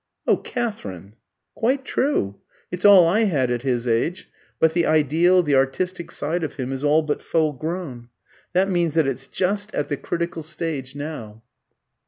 [0.25, 1.13] "Oh, Katherine!"
[1.53, 2.39] "Quite true,
[2.71, 4.31] it's all I had at his age.
[4.59, 8.09] But the ideal, the artistic side of him is all but full grown.
[8.53, 11.43] That means that it's just at the critical stage now."